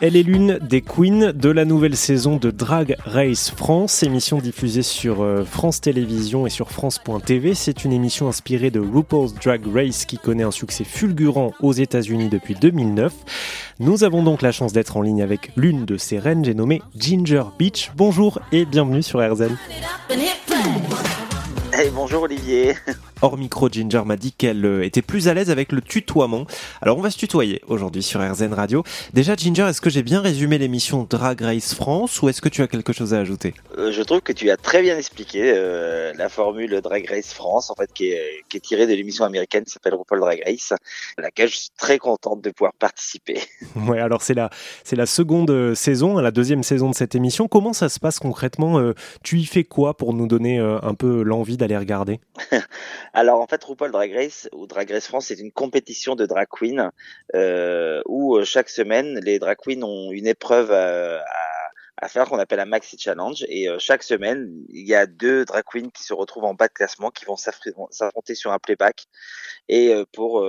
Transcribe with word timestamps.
Elle 0.00 0.16
est 0.16 0.22
l'une 0.22 0.58
des 0.58 0.82
queens 0.82 1.32
de 1.32 1.48
la 1.48 1.64
nouvelle 1.64 1.96
saison 1.96 2.36
de 2.36 2.50
Drag 2.50 2.96
Race 3.04 3.50
France, 3.50 4.02
émission 4.02 4.38
diffusée 4.38 4.82
sur 4.82 5.22
euh, 5.22 5.44
France 5.44 5.80
Télévisions 5.80 6.46
et 6.46 6.50
sur 6.50 6.70
France.tv. 6.70 7.54
C'est 7.54 7.84
une 7.84 7.92
émission 7.92 8.28
inspirée 8.28 8.70
de 8.70 8.80
RuPaul's 8.80 9.34
Drag 9.34 9.62
Race 9.72 10.04
qui 10.04 10.18
connaît 10.18 10.42
un 10.42 10.50
succès 10.50 10.84
fulgurant 10.84 11.52
aux 11.60 11.72
États-Unis 11.72 12.28
depuis 12.28 12.54
2009. 12.54 13.12
Nous 13.78 14.04
avons 14.04 14.22
donc 14.22 14.42
la 14.42 14.52
chance 14.52 14.72
d'être 14.72 14.96
en 14.96 15.02
ligne 15.02 15.22
avec 15.22 15.50
l'une 15.56 15.84
de 15.84 15.96
ses 15.96 16.18
reines, 16.18 16.44
j'ai 16.44 16.54
nommé 16.54 16.82
Ginger 16.96 17.44
Beach. 17.58 17.90
Bonjour 17.96 18.38
et 18.52 18.64
bienvenue 18.64 19.02
sur 19.02 19.20
RZN. 19.20 19.56
Hey, 21.78 21.90
bonjour 21.94 22.22
Olivier. 22.22 22.74
Hors 23.22 23.36
micro, 23.36 23.68
Ginger 23.70 24.02
m'a 24.04 24.16
dit 24.16 24.32
qu'elle 24.32 24.64
euh, 24.64 24.84
était 24.84 25.02
plus 25.02 25.28
à 25.28 25.34
l'aise 25.34 25.50
avec 25.50 25.72
le 25.72 25.80
tutoiement. 25.82 26.46
Alors 26.82 26.98
on 26.98 27.00
va 27.00 27.10
se 27.10 27.18
tutoyer 27.18 27.62
aujourd'hui 27.66 28.02
sur 28.02 28.20
RZN 28.20 28.52
Radio. 28.52 28.82
Déjà 29.12 29.34
Ginger, 29.36 29.66
est-ce 29.68 29.80
que 29.80 29.90
j'ai 29.90 30.02
bien 30.02 30.20
résumé 30.20 30.56
l'émission 30.58 31.06
Drag 31.08 31.40
Race 31.40 31.74
France 31.74 32.20
ou 32.22 32.28
est-ce 32.30 32.40
que 32.40 32.48
tu 32.48 32.62
as 32.62 32.66
quelque 32.66 32.94
chose 32.94 33.12
à 33.12 33.18
ajouter? 33.18 33.52
Euh, 33.76 33.92
Je 33.92 34.02
trouve 34.02 34.20
que 34.20 34.32
tu 34.32 34.50
as 34.50 34.56
très 34.56 34.80
bien 34.80 34.96
expliqué 34.96 35.52
euh, 35.54 36.12
la 36.16 36.28
formule 36.30 36.80
Drag 36.82 37.06
Race 37.08 37.32
France, 37.34 37.70
en 37.70 37.74
fait, 37.74 37.90
qui 37.92 38.10
est, 38.10 38.44
qui 38.48 38.56
est 38.56 38.60
tirée 38.60 38.86
de 38.86 38.94
l'émission 38.94 39.24
américaine 39.24 39.64
qui 39.64 39.72
s'appelle 39.72 39.94
RuPaul 39.94 40.20
Drag 40.20 40.42
Race, 40.46 40.72
à 40.72 41.22
laquelle 41.22 41.48
je 41.48 41.56
suis 41.56 41.70
très 41.76 41.98
contente 41.98 42.42
de 42.42 42.50
pouvoir 42.50 42.72
participer. 42.74 43.40
Ouais, 43.86 44.00
alors 44.00 44.22
c'est 44.22 44.34
la, 44.34 44.50
c'est 44.84 44.96
la 44.96 45.06
seconde 45.06 45.74
saison, 45.74 46.16
la 46.18 46.30
deuxième 46.30 46.62
saison 46.62 46.90
de 46.90 46.94
cette 46.94 47.14
émission. 47.14 47.46
Comment 47.46 47.72
ça 47.72 47.88
se 47.88 48.00
passe 48.00 48.18
concrètement? 48.18 48.92
Tu 49.22 49.38
y 49.38 49.44
fais 49.44 49.64
quoi 49.64 49.96
pour 49.96 50.12
nous 50.12 50.26
donner 50.26 50.58
un 50.58 50.94
peu 50.94 51.22
l'envie 51.22 51.56
d'aller 51.56 51.65
regarder. 51.74 52.20
Alors 53.16 53.40
en 53.40 53.46
fait, 53.46 53.64
RuPaul 53.64 53.90
Drag 53.90 54.12
Race 54.12 54.46
ou 54.52 54.66
Drag 54.66 54.90
Race 54.90 55.06
France, 55.06 55.28
c'est 55.28 55.40
une 55.40 55.50
compétition 55.50 56.14
de 56.14 56.26
drag 56.26 56.48
queen 56.50 56.90
euh, 57.34 58.02
où 58.06 58.36
euh, 58.36 58.44
chaque 58.44 58.68
semaine 58.68 59.18
les 59.22 59.38
drag 59.38 59.56
queens 59.56 59.82
ont 59.82 60.12
une 60.12 60.26
épreuve 60.26 60.70
à, 60.70 61.24
faire 62.08 62.28
qu'on 62.28 62.38
appelle 62.38 62.60
un 62.60 62.66
maxi 62.66 62.98
challenge. 62.98 63.44
Et 63.48 63.68
euh, 63.68 63.78
chaque 63.78 64.02
semaine 64.02 64.52
il 64.68 64.86
y 64.86 64.94
a 64.94 65.06
deux 65.06 65.44
drag 65.46 65.64
queens 65.64 65.90
qui 65.90 66.04
se 66.04 66.12
retrouvent 66.12 66.44
en 66.44 66.54
bas 66.54 66.68
de 66.68 66.74
classement 66.74 67.10
qui 67.10 67.24
vont 67.24 67.36
s'affronter 67.36 68.34
sur 68.34 68.52
un 68.52 68.58
playback. 68.58 69.06
Et 69.68 69.92
pour 70.12 70.42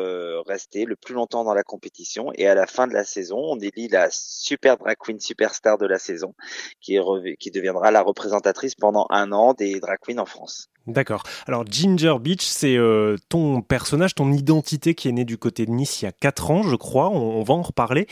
rester 0.46 0.86
le 0.86 0.96
plus 0.96 1.16
longtemps 1.16 1.44
dans 1.44 1.56
la 1.56 1.64
compétition. 1.64 2.32
Et 2.36 2.48
à 2.48 2.54
la 2.54 2.68
fin 2.68 2.86
de 2.86 2.94
la 2.94 3.04
saison 3.04 3.40
on 3.40 3.60
élit 3.60 3.88
la 3.88 4.10
super 4.12 4.78
drag 4.78 4.98
queen 5.00 5.20
superstar 5.20 5.78
de 5.78 5.88
la 5.88 5.98
saison 5.98 6.36
qui, 6.82 7.00
qui 7.40 7.50
deviendra 7.50 7.92
la 7.92 8.02
représentatrice 8.02 8.76
pendant 8.76 9.08
un 9.10 9.32
an 9.32 9.54
des 9.54 9.80
drag 9.80 10.00
queens 10.00 10.20
en 10.20 10.26
France. 10.26 10.70
D'accord. 10.88 11.24
Alors 11.48 11.66
Ginger 11.70 12.16
Beach, 12.22 12.46
c'est 12.46 12.78
euh, 12.78 13.18
ton 13.28 13.62
personnage, 13.62 14.16
ton 14.16 14.32
identité 14.32 14.96
qui 14.96 15.10
est 15.10 15.12
née 15.12 15.26
du 15.26 15.38
côté 15.38 15.66
de 15.66 15.72
Nice 15.72 16.02
il 16.02 16.06
y 16.06 16.08
a 16.08 16.14
4 16.14 16.52
ans, 16.52 16.64
je 16.64 16.78
crois. 16.78 17.10
On, 17.10 17.44
va 17.44 17.54
en 17.54 17.62
reparler. 17.62 18.08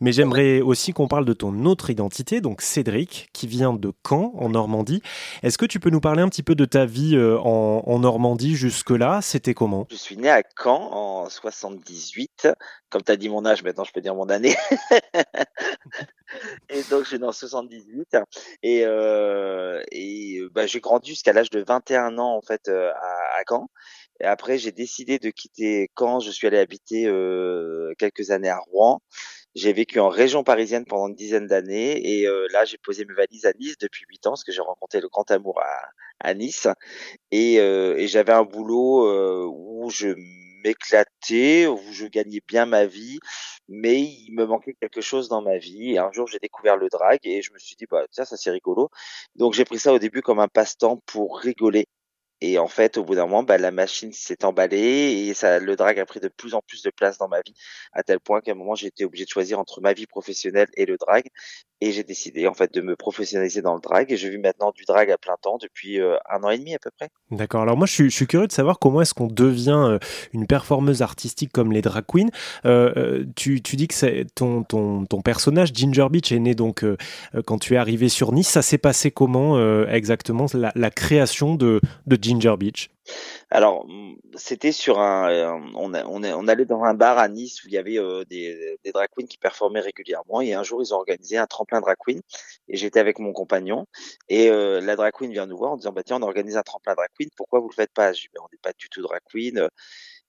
Mais 0.00 0.12
j'aimerais 0.12 0.60
aussi 0.60 0.92
qu'on 0.92 1.08
parle 1.08 1.24
de 1.24 1.32
ton 1.32 1.64
autre 1.64 1.88
identité, 1.88 2.42
donc 2.42 2.60
Cédric, 2.60 3.30
qui 3.32 3.46
vient 3.46 3.72
de 3.72 3.92
Caen, 4.06 4.32
en 4.36 4.50
Normandie. 4.50 5.02
Est-ce 5.42 5.56
que 5.56 5.64
tu 5.64 5.80
peux 5.80 5.88
nous 5.88 6.00
parler 6.00 6.22
un 6.22 6.28
petit 6.28 6.42
peu 6.42 6.54
de 6.54 6.66
ta 6.66 6.84
vie 6.84 7.16
euh, 7.16 7.38
en, 7.38 7.98
Normandie 7.98 8.54
jusque-là? 8.54 9.20
C'était 9.22 9.54
comment? 9.54 9.86
Je 9.90 9.96
suis 9.96 10.18
né 10.18 10.28
à 10.28 10.42
Caen 10.62 10.90
en 10.92 11.30
78. 11.30 12.48
Comme 12.90 13.02
tu 13.02 13.10
as 13.10 13.16
dit 13.16 13.30
mon 13.30 13.46
âge, 13.46 13.62
maintenant 13.62 13.84
je 13.84 13.92
peux 13.92 14.02
dire 14.02 14.14
mon 14.14 14.28
année. 14.28 14.54
et 16.70 16.82
donc 16.84 17.04
je 17.04 17.16
suis 17.16 17.24
en 17.24 17.32
78. 17.32 18.16
Et, 18.62 18.82
euh, 18.84 19.82
et 19.92 20.40
bah, 20.52 20.66
j'ai 20.66 20.80
grandi 20.80 21.10
jusqu'à 21.10 21.32
l'âge 21.32 21.50
de 21.50 21.64
21 21.66 22.18
ans 22.18 22.36
en 22.36 22.42
fait 22.42 22.68
euh, 22.68 22.90
à, 22.92 23.42
Caen. 23.48 23.68
Et 24.20 24.24
après, 24.24 24.58
j'ai 24.58 24.72
décidé 24.72 25.18
de 25.18 25.30
quitter 25.30 25.90
Caen. 25.96 26.20
Je 26.20 26.30
suis 26.30 26.46
allé 26.46 26.58
habiter 26.58 27.06
euh, 27.06 27.92
quelques 27.98 28.30
années 28.30 28.48
à 28.48 28.58
Rouen. 28.58 29.00
J'ai 29.54 29.72
vécu 29.72 29.98
en 29.98 30.08
région 30.08 30.44
parisienne 30.44 30.84
pendant 30.84 31.08
une 31.08 31.14
dizaine 31.14 31.46
d'années 31.46 32.20
et 32.20 32.26
euh, 32.26 32.46
là 32.52 32.64
j'ai 32.64 32.78
posé 32.78 33.04
mes 33.04 33.14
valises 33.14 33.46
à 33.46 33.52
Nice 33.58 33.76
depuis 33.78 34.04
huit 34.08 34.24
ans 34.26 34.30
parce 34.30 34.44
que 34.44 34.52
j'ai 34.52 34.60
rencontré 34.60 35.00
le 35.00 35.08
grand 35.08 35.28
amour 35.30 35.60
à, 35.60 35.80
à 36.20 36.34
Nice 36.34 36.68
et, 37.32 37.54
et 37.54 38.08
j'avais 38.08 38.32
un 38.32 38.44
boulot 38.44 39.48
où 39.48 39.90
je 39.90 40.14
m'éclatais, 40.62 41.66
où 41.66 41.80
je 41.92 42.06
gagnais 42.06 42.42
bien 42.46 42.66
ma 42.66 42.86
vie, 42.86 43.18
mais 43.68 44.02
il 44.02 44.32
me 44.32 44.46
manquait 44.46 44.74
quelque 44.80 45.00
chose 45.00 45.28
dans 45.28 45.42
ma 45.42 45.58
vie. 45.58 45.92
Et 45.92 45.98
un 45.98 46.10
jour, 46.12 46.26
j'ai 46.26 46.38
découvert 46.38 46.76
le 46.76 46.88
drag 46.88 47.18
et 47.24 47.42
je 47.42 47.52
me 47.52 47.58
suis 47.58 47.76
dit, 47.76 47.86
bah, 47.90 48.04
ça, 48.10 48.24
ça 48.24 48.36
c'est 48.36 48.50
rigolo. 48.50 48.90
Donc, 49.36 49.54
j'ai 49.54 49.64
pris 49.64 49.78
ça 49.78 49.92
au 49.92 49.98
début 49.98 50.22
comme 50.22 50.40
un 50.40 50.48
passe-temps 50.48 51.02
pour 51.06 51.38
rigoler 51.38 51.86
et 52.40 52.58
en 52.58 52.68
fait, 52.68 52.98
au 52.98 53.04
bout 53.04 53.16
d'un 53.16 53.26
moment, 53.26 53.42
bah, 53.42 53.58
la 53.58 53.72
machine 53.72 54.12
s'est 54.12 54.44
emballée 54.44 55.26
et 55.28 55.34
ça, 55.34 55.58
le 55.58 55.74
drag 55.74 55.98
a 55.98 56.06
pris 56.06 56.20
de 56.20 56.28
plus 56.28 56.54
en 56.54 56.60
plus 56.60 56.82
de 56.82 56.90
place 56.90 57.18
dans 57.18 57.28
ma 57.28 57.40
vie, 57.40 57.54
à 57.92 58.04
tel 58.04 58.20
point 58.20 58.40
qu'à 58.40 58.52
un 58.52 58.54
moment, 58.54 58.76
j'ai 58.76 58.86
été 58.86 59.04
obligé 59.04 59.24
de 59.24 59.30
choisir 59.30 59.58
entre 59.58 59.80
ma 59.80 59.92
vie 59.92 60.06
professionnelle 60.06 60.68
et 60.74 60.86
le 60.86 60.96
drag. 60.96 61.24
Et 61.80 61.92
j'ai 61.92 62.02
décidé 62.02 62.48
en 62.48 62.54
fait 62.54 62.74
de 62.74 62.80
me 62.80 62.96
professionnaliser 62.96 63.62
dans 63.62 63.74
le 63.74 63.80
drag. 63.80 64.10
Et 64.10 64.16
je 64.16 64.26
vis 64.26 64.38
maintenant 64.38 64.72
du 64.74 64.84
drag 64.84 65.10
à 65.12 65.16
plein 65.16 65.36
temps 65.40 65.58
depuis 65.60 66.00
euh, 66.00 66.16
un 66.28 66.42
an 66.42 66.50
et 66.50 66.58
demi 66.58 66.74
à 66.74 66.78
peu 66.80 66.90
près. 66.96 67.08
D'accord. 67.30 67.62
Alors 67.62 67.76
moi, 67.76 67.86
je 67.86 67.92
suis, 67.92 68.10
je 68.10 68.24
curieux 68.24 68.48
de 68.48 68.52
savoir 68.52 68.80
comment 68.80 69.00
est-ce 69.00 69.14
qu'on 69.14 69.28
devient 69.28 69.84
euh, 69.86 69.98
une 70.32 70.48
performeuse 70.48 71.02
artistique 71.02 71.52
comme 71.52 71.70
les 71.70 71.80
drag 71.80 72.04
queens. 72.04 72.30
Euh, 72.64 73.24
tu, 73.36 73.60
dis 73.60 73.86
que 73.86 74.22
ton, 74.34 74.64
ton, 74.64 75.06
ton, 75.06 75.20
personnage 75.22 75.70
Ginger 75.72 76.08
Beach 76.10 76.32
est 76.32 76.38
né 76.40 76.54
donc 76.54 76.84
quand 77.46 77.58
tu 77.58 77.74
es 77.74 77.76
arrivé 77.76 78.08
sur 78.08 78.32
Nice. 78.32 78.48
Ça 78.48 78.62
s'est 78.62 78.78
passé 78.78 79.12
comment 79.12 79.58
exactement 79.86 80.46
la, 80.54 80.72
la, 80.74 80.90
création 80.90 81.54
de, 81.54 81.80
de 82.06 82.18
Ginger 82.20 82.27
Beach 82.56 82.90
alors, 83.50 83.86
mmh, 83.86 84.16
c'était 84.34 84.72
sur 84.72 84.98
un, 84.98 85.30
euh, 85.30 85.58
on, 85.74 86.48
allait 86.48 86.64
dans 86.64 86.82
un 86.82 86.94
bar 86.94 87.18
à 87.18 87.28
Nice 87.28 87.64
où 87.64 87.68
il 87.68 87.72
y 87.72 87.78
avait 87.78 87.98
euh, 87.98 88.24
des, 88.24 88.78
drag 88.92 89.08
queens 89.16 89.26
qui 89.26 89.38
performaient 89.38 89.80
régulièrement. 89.80 90.40
Et 90.40 90.54
un 90.54 90.62
jour, 90.62 90.82
ils 90.82 90.92
ont 90.92 90.98
organisé 90.98 91.38
un 91.38 91.46
tremplin 91.46 91.80
drag 91.80 91.96
queen. 91.98 92.20
Et 92.68 92.76
j'étais 92.76 93.00
avec 93.00 93.18
mon 93.18 93.32
compagnon. 93.32 93.86
Et 94.28 94.50
euh, 94.50 94.80
la 94.80 94.96
drag 94.96 95.12
queen 95.14 95.32
vient 95.32 95.46
nous 95.46 95.56
voir 95.56 95.72
en 95.72 95.76
disant, 95.76 95.92
bah 95.92 96.02
tiens, 96.04 96.18
on 96.18 96.22
organise 96.22 96.56
un 96.56 96.62
tremplin 96.62 96.94
drag 96.94 97.08
queen. 97.18 97.30
Pourquoi 97.36 97.60
vous 97.60 97.68
le 97.68 97.74
faites 97.74 97.92
pas? 97.92 98.12
Je 98.12 98.22
dis, 98.22 98.28
on 98.38 98.48
n'est 98.52 98.58
pas 98.60 98.72
du 98.78 98.88
tout 98.88 99.02
drag 99.02 99.20
queen. 99.30 99.68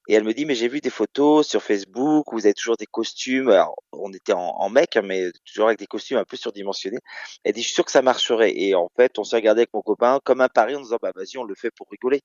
Et 0.10 0.16
elle 0.16 0.24
me 0.24 0.34
dit, 0.34 0.46
mais 0.46 0.56
j'ai 0.56 0.68
vu 0.68 0.82
des 0.82 0.90
photos 0.90 1.48
sur 1.48 1.62
Facebook 1.62 2.34
où 2.34 2.36
vous 2.36 2.48
avez 2.48 2.56
toujours 2.56 2.78
des 2.78 2.88
costumes. 2.88 3.50
Alors, 3.50 3.76
on 3.92 4.12
était 4.12 4.34
en, 4.34 4.68
mec, 4.70 4.98
hein, 4.98 5.04
mais 5.04 5.30
toujours 5.46 5.68
avec 5.68 5.78
des 5.78 5.86
costumes 5.86 6.18
un 6.18 6.26
peu 6.26 6.36
surdimensionnés. 6.36 6.98
Elle 7.44 7.54
dit, 7.54 7.62
je 7.62 7.68
suis 7.68 7.76
sûr 7.76 7.86
que 7.86 7.92
ça 7.92 8.02
marcherait. 8.02 8.54
Et 8.56 8.74
en 8.74 8.90
fait, 8.98 9.20
on 9.20 9.24
s'est 9.24 9.36
regardé 9.36 9.62
avec 9.62 9.70
mon 9.72 9.84
copain 9.84 10.20
comme 10.24 10.42
un 10.42 10.48
pari 10.50 10.76
en 10.76 10.82
disant, 10.82 10.98
bah 11.00 11.12
vas-y, 11.16 11.38
on 11.38 11.44
le 11.44 11.54
fait 11.54 11.70
pour 11.70 11.88
rigoler. 11.92 12.22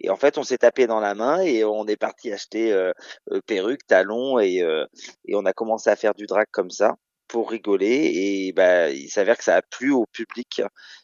Et 0.00 0.10
en 0.10 0.16
fait, 0.16 0.38
on 0.38 0.42
s'est 0.42 0.58
tapé 0.58 0.88
dans 0.88 0.98
la 0.98 1.14
main 1.14 1.40
et 1.40 1.64
on 1.64 1.86
est 1.86 1.96
parti 1.96 2.32
acheter 2.32 2.72
euh, 2.72 2.92
euh 3.30 3.40
perruques, 3.46 3.86
talons 3.86 4.40
et, 4.40 4.62
euh, 4.62 4.84
et 5.24 5.36
on 5.36 5.44
a 5.46 5.52
commencé 5.52 5.90
à 5.90 5.96
faire 5.96 6.14
du 6.14 6.26
drag 6.26 6.46
comme 6.50 6.70
ça 6.70 6.96
pour 7.34 7.50
rigoler 7.50 8.12
et 8.14 8.52
bah, 8.52 8.90
il 8.90 9.08
s'avère 9.10 9.36
que 9.36 9.42
ça 9.42 9.56
a 9.56 9.60
plu 9.60 9.90
au 9.90 10.06
public 10.06 10.62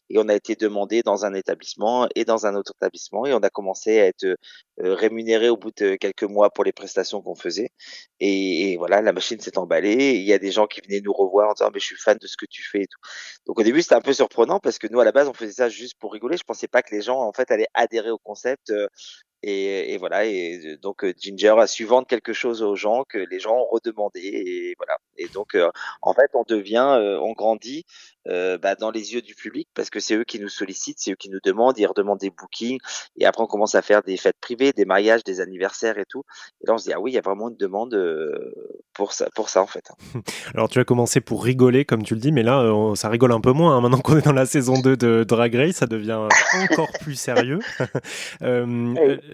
et 0.09 0.17
on 0.17 0.29
a 0.29 0.33
été 0.33 0.55
demandé 0.55 1.01
dans 1.01 1.25
un 1.25 1.33
établissement 1.33 2.07
et 2.15 2.23
dans 2.23 2.45
un 2.45 2.55
autre 2.55 2.71
établissement 2.77 3.25
et 3.25 3.33
on 3.33 3.39
a 3.39 3.49
commencé 3.49 3.99
à 3.99 4.05
être 4.05 4.23
euh, 4.23 4.37
rémunéré 4.77 5.49
au 5.49 5.57
bout 5.57 5.73
de 5.75 5.95
quelques 5.95 6.23
mois 6.23 6.49
pour 6.49 6.63
les 6.63 6.71
prestations 6.71 7.21
qu'on 7.21 7.35
faisait 7.35 7.71
et, 8.21 8.77
voilà 8.77 9.01
la 9.01 9.11
machine 9.11 9.41
s'est 9.41 9.57
emballée. 9.57 10.15
Il 10.15 10.23
y 10.23 10.31
a 10.31 10.39
des 10.39 10.51
gens 10.51 10.67
qui 10.67 10.79
venaient 10.79 11.01
nous 11.01 11.11
revoir 11.11 11.49
en 11.49 11.53
disant 11.53 11.69
mais 11.73 11.81
je 11.81 11.85
suis 11.87 11.97
fan 11.97 12.17
de 12.17 12.27
ce 12.27 12.37
que 12.37 12.45
tu 12.49 12.63
fais 12.63 12.83
et 12.83 12.87
tout. 12.87 12.99
Donc 13.45 13.59
au 13.59 13.63
début 13.63 13.81
c'était 13.81 13.95
un 13.95 14.01
peu 14.01 14.13
surprenant 14.13 14.61
parce 14.61 14.79
que 14.79 14.87
nous 14.89 15.01
à 15.01 15.03
la 15.03 15.11
base 15.11 15.27
on 15.27 15.33
faisait 15.33 15.51
ça 15.51 15.67
juste 15.67 15.95
pour 15.99 16.13
rigoler. 16.13 16.37
Je 16.37 16.45
pensais 16.45 16.69
pas 16.69 16.81
que 16.81 16.95
les 16.95 17.01
gens 17.01 17.19
en 17.19 17.33
fait 17.33 17.51
allaient 17.51 17.67
adhérer 17.73 18.11
au 18.11 18.19
concept 18.19 18.69
euh, 18.69 18.87
et, 19.43 19.93
et, 19.93 19.97
voilà, 19.97 20.25
et 20.25 20.77
donc 20.81 21.03
euh, 21.03 21.13
Ginger 21.17 21.55
a 21.57 21.67
su 21.67 21.85
vendre 21.85 22.07
quelque 22.07 22.33
chose 22.33 22.61
aux 22.61 22.75
gens 22.75 23.03
que 23.07 23.17
les 23.17 23.39
gens 23.39 23.55
ont 23.57 23.67
redemandé, 23.71 24.19
et 24.21 24.75
voilà. 24.77 24.97
Et 25.21 25.27
donc, 25.27 25.55
euh, 25.55 25.69
en 26.01 26.13
fait, 26.13 26.31
on 26.33 26.43
devient, 26.47 26.95
euh, 26.97 27.19
on 27.19 27.33
grandit 27.33 27.85
euh, 28.27 28.57
bah, 28.57 28.75
dans 28.75 28.91
les 28.91 29.13
yeux 29.13 29.21
du 29.21 29.35
public 29.35 29.67
parce 29.73 29.89
que 29.89 29.99
c'est 29.99 30.15
eux 30.15 30.23
qui 30.23 30.39
nous 30.39 30.49
sollicitent, 30.49 30.97
c'est 30.99 31.11
eux 31.11 31.15
qui 31.15 31.29
nous 31.29 31.39
demandent, 31.43 31.77
ils 31.77 31.85
redemandent 31.85 32.19
des 32.19 32.29
bookings, 32.29 32.79
et 33.17 33.25
après 33.25 33.43
on 33.43 33.47
commence 33.47 33.75
à 33.75 33.81
faire 33.81 34.03
des 34.03 34.17
fêtes 34.17 34.37
privées, 34.41 34.73
des 34.73 34.85
mariages, 34.85 35.23
des 35.23 35.39
anniversaires 35.41 35.97
et 35.99 36.05
tout. 36.05 36.23
Et 36.61 36.67
là, 36.67 36.73
on 36.73 36.77
se 36.77 36.85
dit 36.85 36.93
ah 36.93 36.99
oui, 36.99 37.11
il 37.11 37.15
y 37.15 37.17
a 37.17 37.21
vraiment 37.21 37.49
une 37.49 37.57
demande 37.57 37.97
pour 38.93 39.13
ça, 39.13 39.27
pour 39.35 39.49
ça 39.49 39.61
en 39.61 39.67
fait. 39.67 39.91
Alors, 40.53 40.69
tu 40.69 40.79
as 40.79 40.83
commencé 40.83 41.21
pour 41.21 41.43
rigoler, 41.43 41.85
comme 41.85 42.03
tu 42.03 42.15
le 42.15 42.19
dis, 42.19 42.31
mais 42.31 42.43
là, 42.43 42.63
ça 42.95 43.09
rigole 43.09 43.31
un 43.31 43.41
peu 43.41 43.51
moins. 43.51 43.77
Hein. 43.77 43.81
Maintenant 43.81 43.99
qu'on 43.99 44.17
est 44.17 44.25
dans 44.25 44.33
la 44.33 44.45
saison 44.45 44.79
2 44.79 44.97
de 44.97 45.23
Drag 45.23 45.53
Race, 45.55 45.75
ça 45.75 45.87
devient 45.87 46.27
encore 46.63 46.89
plus 47.01 47.15
sérieux. 47.15 47.59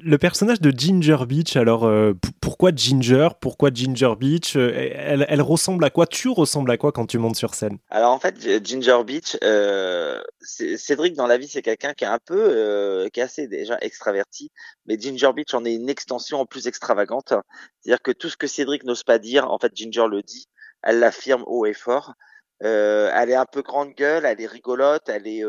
le 0.02 0.18
personnage 0.18 0.62
de 0.62 0.72
Ginger 0.72 1.18
Beach, 1.28 1.56
alors 1.56 1.86
euh, 1.86 2.14
pourquoi 2.42 2.72
Ginger? 2.76 3.30
Pourquoi 3.40 3.70
Ginger 3.74 4.14
Beach? 4.18 4.56
Euh, 4.56 4.72
elle, 4.74 5.42
ressemble 5.42 5.84
à 5.86 5.90
quoi? 5.90 6.06
Tu 6.08 6.30
ressembles 6.30 6.72
à 6.72 6.78
quoi 6.78 6.92
quand 6.92 7.06
tu 7.06 7.18
montes 7.18 7.36
sur 7.36 7.54
scène? 7.54 7.78
Alors 7.90 8.12
en 8.12 8.20
fait, 8.20 8.66
Ginger 8.66 9.00
Beach, 9.06 9.38
euh, 9.44 10.22
Cédric 10.42 11.16
dans 11.16 11.28
la 11.28 11.38
vie, 11.38 11.48
c'est 11.48 11.62
quelqu'un 11.62 11.94
qui 11.94 12.04
est 12.04 12.08
un 12.08 12.20
peu, 12.24 13.10
qui 13.14 13.20
est 13.20 13.24
assez 13.24 13.48
déjà 13.48 13.78
extraverti, 13.82 14.52
mais 14.86 15.00
Ginger 15.00 15.32
Beach 15.36 15.54
en 15.54 15.66
est 15.66 15.74
une 15.74 15.90
extension 15.90 16.40
en 16.40 16.46
plus 16.46 16.68
extravagante. 16.68 17.34
C'est-à-dire 17.82 18.02
que 18.02 18.12
tout 18.12 18.30
ce 18.30 18.38
que 18.38 18.48
Cédric 18.48 18.84
n'ose 18.84 19.04
pas 19.04 19.20
dire, 19.20 19.52
en 19.52 19.58
fait, 19.58 19.72
Ginger 19.76 20.08
le 20.10 20.22
dit, 20.22 20.48
elle 20.84 21.00
l'affirme 21.00 21.44
haut 21.48 21.66
et 21.66 21.74
fort. 21.74 22.14
elle 22.60 23.30
est 23.30 23.36
un 23.36 23.46
peu 23.46 23.62
grande 23.62 23.94
gueule, 23.96 24.26
elle 24.26 24.42
est 24.42 24.48
rigolote, 24.48 25.10
elle 25.10 25.28
est 25.28 25.44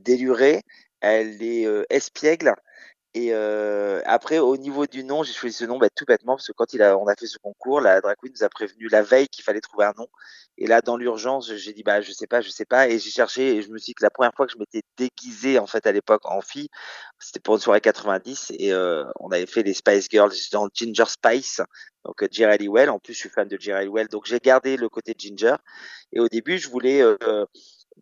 délurée, 0.00 0.62
elle 1.00 1.42
est 1.42 1.66
espiègle 1.90 2.54
Et 3.14 3.30
euh, 3.32 4.02
après, 4.04 4.38
au 4.38 4.56
niveau 4.56 4.86
du 4.86 5.02
nom, 5.02 5.22
j'ai 5.22 5.32
choisi 5.32 5.56
ce 5.56 5.64
nom 5.64 5.78
bah, 5.78 5.88
tout 5.88 6.04
bêtement 6.04 6.34
parce 6.34 6.46
que 6.46 6.52
quand 6.52 6.74
il 6.74 6.82
a, 6.82 6.96
on 6.98 7.06
a 7.06 7.14
fait 7.16 7.26
ce 7.26 7.38
concours, 7.38 7.80
la 7.80 8.00
drag 8.00 8.16
queen 8.20 8.32
nous 8.32 8.44
a 8.44 8.48
prévenu 8.50 8.88
la 8.88 9.02
veille 9.02 9.28
qu'il 9.28 9.42
fallait 9.44 9.60
trouver 9.60 9.86
un 9.86 9.94
nom. 9.96 10.08
Et 10.58 10.66
là, 10.66 10.82
dans 10.82 10.96
l'urgence, 10.96 11.54
j'ai 11.54 11.72
dit 11.72 11.82
bah 11.82 12.00
je 12.02 12.12
sais 12.12 12.26
pas, 12.26 12.40
je 12.42 12.50
sais 12.50 12.66
pas. 12.66 12.88
Et 12.88 12.98
j'ai 12.98 13.10
cherché 13.10 13.56
et 13.56 13.62
je 13.62 13.70
me 13.70 13.78
suis 13.78 13.92
dit 13.92 13.94
que 13.94 14.02
la 14.04 14.10
première 14.10 14.34
fois 14.34 14.46
que 14.46 14.52
je 14.52 14.58
m'étais 14.58 14.82
déguisé 14.96 15.58
en 15.58 15.66
fait 15.66 15.86
à 15.86 15.92
l'époque 15.92 16.26
en 16.26 16.42
fille, 16.42 16.68
c'était 17.18 17.40
pour 17.40 17.54
une 17.54 17.60
soirée 17.60 17.80
90 17.80 18.52
et 18.58 18.72
euh, 18.72 19.04
on 19.20 19.30
avait 19.30 19.46
fait 19.46 19.62
les 19.62 19.74
Spice 19.74 20.08
Girls 20.10 20.32
dans 20.52 20.68
Ginger 20.72 21.06
Spice, 21.06 21.62
donc 22.04 22.22
euh, 22.22 22.28
Jerry 22.30 22.68
Well. 22.68 22.90
En 22.90 22.98
plus, 22.98 23.14
je 23.14 23.20
suis 23.20 23.28
fan 23.30 23.48
de 23.48 23.56
Jerry 23.58 23.88
Well, 23.88 24.08
donc 24.08 24.26
j'ai 24.26 24.40
gardé 24.40 24.76
le 24.76 24.88
côté 24.88 25.14
Ginger. 25.16 25.56
Et 26.12 26.20
au 26.20 26.28
début, 26.28 26.58
je 26.58 26.68
voulais 26.68 27.02
euh, 27.02 27.46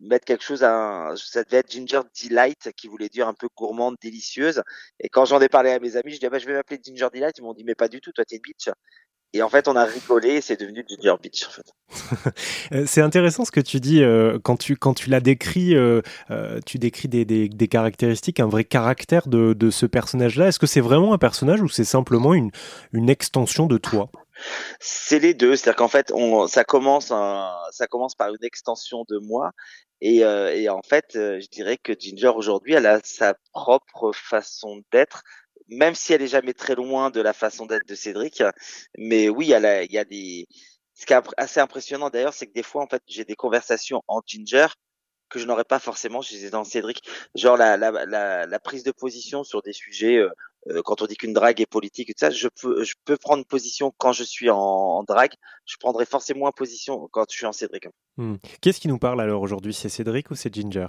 mettre 0.01 0.25
quelque 0.25 0.43
chose 0.43 0.63
à 0.63 1.13
ça 1.15 1.43
devait 1.43 1.57
être 1.57 1.71
Ginger 1.71 2.01
Delight 2.23 2.71
qui 2.75 2.87
voulait 2.87 3.09
dire 3.09 3.27
un 3.27 3.33
peu 3.33 3.47
gourmande, 3.55 3.95
délicieuse. 4.01 4.61
Et 4.99 5.09
quand 5.09 5.25
j'en 5.25 5.41
ai 5.41 5.49
parlé 5.49 5.71
à 5.71 5.79
mes 5.79 5.95
amis, 5.95 6.13
je 6.13 6.19
dis 6.19 6.25
ah 6.25 6.29
bah, 6.29 6.39
je 6.39 6.45
vais 6.45 6.53
m'appeler 6.53 6.79
Ginger 6.83 7.07
Delight. 7.13 7.37
Ils 7.37 7.43
m'ont 7.43 7.53
dit 7.53 7.63
mais 7.63 7.75
pas 7.75 7.87
du 7.87 8.01
tout, 8.01 8.11
toi 8.11 8.25
t'es 8.25 8.35
une 8.35 8.41
bitch. 8.41 8.69
Et 9.33 9.41
en 9.41 9.49
fait, 9.49 9.67
on 9.67 9.75
a 9.75 9.83
rigolé 9.83 10.35
et 10.35 10.41
c'est 10.41 10.59
devenu 10.59 10.85
Ginger 10.87 11.15
Beach. 11.21 11.45
En 11.47 11.51
fait. 11.51 11.63
Euh, 12.73 12.83
c'est 12.85 13.01
intéressant 13.01 13.45
ce 13.45 13.51
que 13.51 13.61
tu 13.61 13.79
dis 13.79 14.03
euh, 14.03 14.39
quand 14.43 14.57
tu 14.57 14.75
quand 14.75 14.93
tu 14.93 15.09
l'as 15.09 15.21
décrit. 15.21 15.73
Euh, 15.73 16.01
tu 16.65 16.79
décris 16.79 17.07
des, 17.07 17.23
des, 17.23 17.47
des, 17.47 17.67
caractéristiques, 17.69 18.41
un 18.41 18.47
vrai 18.47 18.65
caractère 18.65 19.27
de, 19.27 19.53
de 19.53 19.69
ce 19.69 19.85
personnage-là. 19.85 20.47
Est-ce 20.47 20.59
que 20.59 20.67
c'est 20.67 20.81
vraiment 20.81 21.13
un 21.13 21.17
personnage 21.17 21.61
ou 21.61 21.69
c'est 21.69 21.85
simplement 21.85 22.33
une, 22.33 22.51
une 22.91 23.09
extension 23.09 23.67
de 23.67 23.77
toi? 23.77 24.09
C'est 24.79 25.19
les 25.19 25.33
deux, 25.33 25.55
c'est-à-dire 25.55 25.77
qu'en 25.77 25.87
fait, 25.87 26.11
on, 26.13 26.47
ça 26.47 26.65
commence, 26.65 27.07
ça 27.07 27.87
commence 27.89 28.15
par 28.15 28.29
une 28.29 28.43
extension 28.43 29.05
de 29.07 29.17
moi, 29.19 29.51
et, 30.01 30.23
euh, 30.23 30.55
et 30.55 30.69
en 30.69 30.81
fait, 30.81 31.15
euh, 31.15 31.39
je 31.39 31.47
dirais 31.47 31.77
que 31.77 31.93
Ginger 31.97 32.31
aujourd'hui, 32.35 32.73
elle 32.73 32.85
a 32.85 32.99
sa 33.03 33.35
propre 33.53 34.11
façon 34.13 34.81
d'être, 34.91 35.23
même 35.67 35.95
si 35.95 36.13
elle 36.13 36.21
est 36.21 36.27
jamais 36.27 36.53
très 36.53 36.75
loin 36.75 37.09
de 37.09 37.21
la 37.21 37.33
façon 37.33 37.65
d'être 37.65 37.87
de 37.87 37.95
Cédric. 37.95 38.43
Mais 38.97 39.29
oui, 39.29 39.47
il 39.47 39.91
y 39.91 39.97
a 39.97 40.05
des. 40.05 40.47
Ce 40.93 41.05
qui 41.05 41.13
est 41.13 41.21
assez 41.37 41.59
impressionnant 41.59 42.09
d'ailleurs, 42.09 42.33
c'est 42.33 42.47
que 42.47 42.53
des 42.53 42.63
fois, 42.63 42.83
en 42.83 42.87
fait, 42.87 43.03
j'ai 43.07 43.25
des 43.25 43.35
conversations 43.35 44.03
en 44.07 44.21
Ginger 44.25 44.67
que 45.29 45.39
je 45.39 45.45
n'aurais 45.45 45.65
pas 45.65 45.79
forcément 45.79 46.21
chez 46.21 46.49
dans 46.49 46.63
Cédric. 46.63 47.03
Genre 47.35 47.57
la, 47.57 47.77
la, 47.77 47.91
la, 48.05 48.45
la, 48.45 48.59
prise 48.59 48.83
de 48.83 48.91
position 48.91 49.43
sur 49.43 49.61
des 49.61 49.73
sujets, 49.73 50.17
euh, 50.17 50.29
quand 50.83 51.01
on 51.01 51.05
dit 51.05 51.15
qu'une 51.15 51.33
drague 51.33 51.61
est 51.61 51.65
politique, 51.65 52.09
et 52.09 52.13
tout 52.13 52.19
ça, 52.19 52.29
je 52.29 52.47
peux, 52.47 52.83
je 52.83 52.93
peux 53.05 53.17
prendre 53.17 53.45
position 53.45 53.93
quand 53.97 54.11
je 54.11 54.23
suis 54.23 54.49
en, 54.49 54.57
en 54.57 55.03
drague. 55.03 55.33
Je 55.65 55.77
prendrai 55.77 56.05
forcément 56.05 56.51
position 56.51 57.07
quand 57.11 57.25
je 57.29 57.37
suis 57.37 57.45
en 57.45 57.51
Cédric. 57.51 57.87
Hmm. 58.17 58.35
Qu'est-ce 58.61 58.79
qui 58.79 58.87
nous 58.87 58.99
parle 58.99 59.21
alors 59.21 59.41
aujourd'hui? 59.41 59.73
C'est 59.73 59.89
Cédric 59.89 60.31
ou 60.31 60.35
c'est 60.35 60.53
Ginger? 60.53 60.87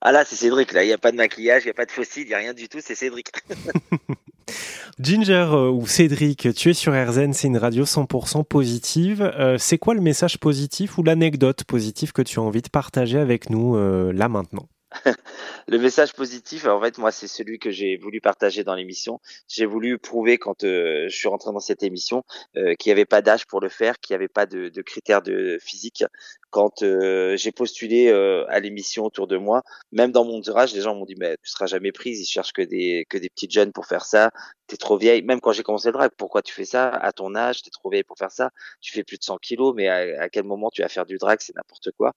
Ah 0.00 0.12
là, 0.12 0.24
c'est 0.24 0.36
Cédric, 0.36 0.72
là. 0.72 0.84
Il 0.84 0.88
n'y 0.88 0.92
a 0.92 0.98
pas 0.98 1.12
de 1.12 1.16
maquillage, 1.16 1.62
il 1.64 1.66
n'y 1.66 1.70
a 1.70 1.74
pas 1.74 1.86
de 1.86 1.90
fossile, 1.90 2.24
il 2.24 2.28
n'y 2.28 2.34
a 2.34 2.38
rien 2.38 2.54
du 2.54 2.68
tout, 2.68 2.78
c'est 2.80 2.94
Cédric. 2.94 3.28
Ginger 5.00 5.48
euh, 5.50 5.70
ou 5.70 5.86
Cédric, 5.86 6.54
tu 6.54 6.70
es 6.70 6.74
sur 6.74 6.92
RZN, 6.92 7.32
c'est 7.32 7.48
une 7.48 7.58
radio 7.58 7.84
100% 7.84 8.44
positive. 8.44 9.22
Euh, 9.22 9.58
c'est 9.58 9.78
quoi 9.78 9.94
le 9.94 10.00
message 10.00 10.38
positif 10.38 10.98
ou 10.98 11.02
l'anecdote 11.02 11.64
positive 11.64 12.12
que 12.12 12.22
tu 12.22 12.38
as 12.38 12.42
envie 12.42 12.62
de 12.62 12.68
partager 12.68 13.18
avec 13.18 13.50
nous 13.50 13.76
euh, 13.76 14.12
là 14.12 14.28
maintenant? 14.28 14.68
le 15.68 15.78
message 15.78 16.12
positif, 16.12 16.66
en 16.66 16.80
fait, 16.80 16.98
moi, 16.98 17.10
c'est 17.10 17.28
celui 17.28 17.58
que 17.58 17.70
j'ai 17.70 17.96
voulu 17.96 18.20
partager 18.20 18.64
dans 18.64 18.74
l'émission. 18.74 19.20
J'ai 19.48 19.66
voulu 19.66 19.98
prouver 19.98 20.38
quand 20.38 20.64
euh, 20.64 21.06
je 21.08 21.16
suis 21.16 21.28
rentré 21.28 21.52
dans 21.52 21.60
cette 21.60 21.82
émission 21.82 22.24
euh, 22.56 22.74
qu'il 22.74 22.90
n'y 22.90 22.92
avait 22.92 23.04
pas 23.04 23.22
d'âge 23.22 23.46
pour 23.46 23.60
le 23.60 23.68
faire, 23.68 23.98
qu'il 23.98 24.14
n'y 24.14 24.16
avait 24.16 24.28
pas 24.28 24.46
de, 24.46 24.68
de, 24.68 24.82
critères 24.82 25.22
de 25.22 25.58
physique. 25.60 26.04
Quand 26.50 26.82
euh, 26.82 27.36
j'ai 27.36 27.50
postulé 27.50 28.10
à 28.48 28.60
l'émission 28.60 29.04
autour 29.04 29.26
de 29.26 29.36
moi, 29.36 29.62
même 29.90 30.12
dans 30.12 30.24
mon 30.24 30.38
entourage, 30.38 30.72
les 30.72 30.82
gens 30.82 30.94
m'ont 30.94 31.04
dit 31.04 31.16
mais 31.18 31.36
tu 31.42 31.50
seras 31.50 31.66
jamais 31.66 31.90
prise. 31.90 32.20
Ils 32.20 32.30
cherchent 32.30 32.52
que 32.52 32.62
des 32.62 33.06
que 33.08 33.18
des 33.18 33.28
petites 33.28 33.50
jeunes 33.50 33.72
pour 33.72 33.86
faire 33.86 34.04
ça. 34.04 34.30
T'es 34.68 34.76
trop 34.76 34.96
vieille. 34.96 35.22
Même 35.22 35.40
quand 35.40 35.52
j'ai 35.52 35.64
commencé 35.64 35.88
le 35.88 35.94
drag, 35.94 36.12
pourquoi 36.16 36.42
tu 36.42 36.54
fais 36.54 36.64
ça? 36.64 36.88
À 36.88 37.12
ton 37.12 37.34
âge 37.34 37.62
T'es 37.62 37.70
trop 37.70 37.90
vieille 37.90 38.04
pour 38.04 38.16
faire 38.18 38.30
ça. 38.30 38.50
Tu 38.80 38.92
fais 38.92 39.02
plus 39.02 39.18
de 39.18 39.24
100 39.24 39.38
kilos, 39.38 39.74
mais 39.74 39.88
à, 39.88 40.22
à 40.22 40.28
quel 40.28 40.44
moment 40.44 40.70
tu 40.70 40.82
vas 40.82 40.88
faire 40.88 41.06
du 41.06 41.18
drag 41.18 41.38
C'est 41.40 41.56
n'importe 41.56 41.90
quoi. 41.96 42.14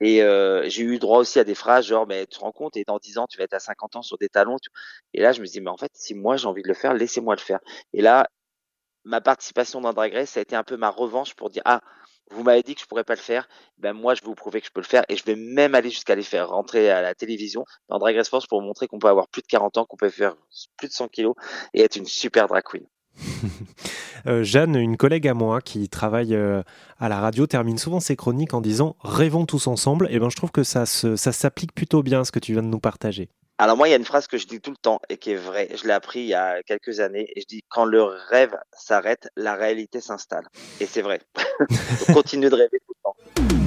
Et 0.00 0.22
euh, 0.22 0.68
j'ai 0.68 0.82
eu 0.82 0.98
droit 0.98 1.18
aussi 1.18 1.38
à 1.38 1.44
des 1.44 1.54
phrases 1.54 1.86
genre, 1.86 2.06
mais 2.06 2.26
tu 2.26 2.38
te 2.38 2.40
rends 2.40 2.52
compte, 2.52 2.76
et 2.76 2.84
dans 2.84 2.98
10 2.98 3.18
ans, 3.18 3.26
tu 3.26 3.38
vas 3.38 3.44
être 3.44 3.54
à 3.54 3.60
50 3.60 3.96
ans 3.96 4.02
sur 4.02 4.18
des 4.18 4.28
talons. 4.28 4.56
Et 5.14 5.20
là, 5.20 5.32
je 5.32 5.40
me 5.40 5.46
dis, 5.46 5.60
mais 5.60 5.70
en 5.70 5.76
fait, 5.76 5.92
si 5.94 6.14
moi 6.14 6.36
j'ai 6.36 6.46
envie 6.46 6.62
de 6.62 6.68
le 6.68 6.74
faire, 6.74 6.94
laissez-moi 6.94 7.34
le 7.34 7.40
faire. 7.40 7.60
Et 7.92 8.02
là, 8.02 8.28
ma 9.04 9.20
participation 9.20 9.80
dans 9.80 9.92
Drag 9.92 10.12
Race, 10.12 10.30
ça 10.30 10.40
a 10.40 10.42
été 10.42 10.56
un 10.56 10.64
peu 10.64 10.76
ma 10.76 10.90
revanche 10.90 11.34
pour 11.34 11.50
dire, 11.50 11.62
ah, 11.64 11.80
vous 12.30 12.42
m'avez 12.42 12.62
dit 12.62 12.74
que 12.74 12.80
je 12.80 12.86
pourrais 12.86 13.04
pas 13.04 13.14
le 13.14 13.20
faire, 13.20 13.48
ben 13.78 13.92
moi 13.92 14.14
je 14.14 14.22
vais 14.22 14.26
vous 14.26 14.34
prouver 14.34 14.60
que 14.60 14.66
je 14.66 14.72
peux 14.72 14.80
le 14.80 14.86
faire 14.86 15.04
et 15.08 15.16
je 15.16 15.24
vais 15.24 15.36
même 15.36 15.74
aller 15.76 15.90
jusqu'à 15.90 16.16
les 16.16 16.24
faire 16.24 16.48
rentrer 16.48 16.90
à 16.90 17.00
la 17.00 17.14
télévision 17.14 17.64
dans 17.88 17.98
Drag 17.98 18.16
Race 18.16 18.28
Force 18.28 18.46
pour 18.48 18.60
montrer 18.62 18.88
qu'on 18.88 18.98
peut 18.98 19.08
avoir 19.08 19.28
plus 19.28 19.42
de 19.42 19.46
40 19.46 19.78
ans, 19.78 19.84
qu'on 19.84 19.96
peut 19.96 20.08
faire 20.08 20.34
plus 20.76 20.88
de 20.88 20.92
100 20.92 21.08
kilos 21.08 21.34
et 21.72 21.82
être 21.82 21.96
une 21.96 22.06
super 22.06 22.48
drag 22.48 22.64
queen. 22.64 22.84
Euh, 24.26 24.42
Jeanne, 24.42 24.74
une 24.74 24.96
collègue 24.96 25.28
à 25.28 25.34
moi 25.34 25.60
qui 25.60 25.88
travaille 25.88 26.34
euh, 26.34 26.60
à 26.98 27.08
la 27.08 27.20
radio, 27.20 27.46
termine 27.46 27.78
souvent 27.78 28.00
ses 28.00 28.16
chroniques 28.16 28.54
en 28.54 28.60
disant 28.60 28.96
Rêvons 29.04 29.46
tous 29.46 29.68
ensemble. 29.68 30.08
Et 30.10 30.18
ben, 30.18 30.30
je 30.30 30.34
trouve 30.34 30.50
que 30.50 30.64
ça, 30.64 30.84
ça 30.84 31.16
s'applique 31.16 31.72
plutôt 31.72 32.02
bien 32.02 32.24
ce 32.24 32.32
que 32.32 32.40
tu 32.40 32.52
viens 32.52 32.62
de 32.62 32.66
nous 32.66 32.80
partager. 32.80 33.28
Alors 33.58 33.76
moi, 33.76 33.86
il 33.88 33.92
y 33.92 33.94
a 33.94 33.96
une 33.96 34.04
phrase 34.04 34.26
que 34.26 34.36
je 34.36 34.46
dis 34.46 34.60
tout 34.60 34.70
le 34.70 34.76
temps 34.76 35.00
et 35.08 35.16
qui 35.16 35.30
est 35.30 35.36
vraie. 35.36 35.68
Je 35.76 35.86
l'ai 35.86 35.92
appris 35.92 36.20
il 36.20 36.26
y 36.26 36.34
a 36.34 36.62
quelques 36.64 36.98
années 36.98 37.26
et 37.36 37.40
je 37.40 37.46
dis 37.46 37.62
quand 37.68 37.84
le 37.84 38.02
rêve 38.02 38.54
s'arrête, 38.72 39.28
la 39.36 39.54
réalité 39.54 40.00
s'installe. 40.00 40.46
Et 40.80 40.86
c'est 40.86 41.02
vrai. 41.02 41.20
continue 42.12 42.50
de 42.50 42.54
rêver 42.54 42.80
tout 42.86 42.94
le 42.94 43.02
temps. 43.02 43.65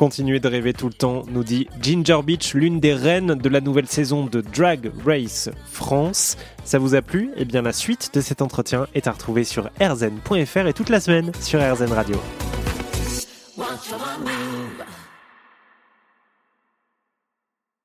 Continuez 0.00 0.40
de 0.40 0.48
rêver 0.48 0.72
tout 0.72 0.86
le 0.86 0.94
temps, 0.94 1.24
nous 1.28 1.44
dit 1.44 1.68
Ginger 1.82 2.20
Beach, 2.24 2.54
l'une 2.54 2.80
des 2.80 2.94
reines 2.94 3.34
de 3.34 3.48
la 3.50 3.60
nouvelle 3.60 3.86
saison 3.86 4.24
de 4.24 4.40
Drag 4.40 4.90
Race 5.04 5.50
France. 5.70 6.38
Ça 6.64 6.78
vous 6.78 6.94
a 6.94 7.02
plu? 7.02 7.32
Eh 7.36 7.44
bien 7.44 7.60
la 7.60 7.74
suite 7.74 8.08
de 8.14 8.22
cet 8.22 8.40
entretien 8.40 8.86
est 8.94 9.08
à 9.08 9.12
retrouver 9.12 9.44
sur 9.44 9.68
rzn.fr 9.78 10.66
et 10.66 10.72
toute 10.72 10.88
la 10.88 11.00
semaine 11.00 11.32
sur 11.42 11.60
RZN 11.60 11.92
Radio. 11.92 12.16